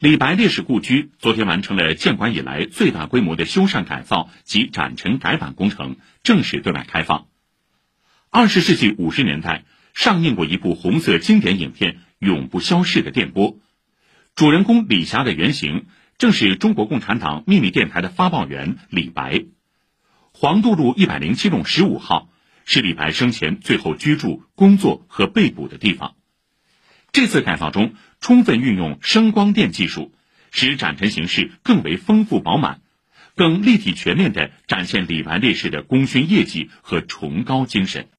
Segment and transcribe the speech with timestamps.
[0.00, 7.26] 李白烈士故居昨天完成了建馆以来最大规模的修缮改造及展陈改版工程，正式对外开放。
[8.30, 13.52] 二十世纪五十年代上映过一部红色经典影片《永不消逝的电波》，
[14.34, 15.84] 主人公李霞的原型
[16.16, 19.44] 正是中国共产党秘密电台的发报员李白。
[20.32, 22.30] 黄渡路一百零七弄十五号
[22.64, 26.14] 是李白生前最后居住、工作和被捕的地方。
[27.12, 30.12] 这次改造中，充分运用声光电技术，
[30.52, 32.80] 使展陈形式更为丰富饱满，
[33.34, 38.08] 更立体全面地展现李白烈士的功勋业绩和崇高精神。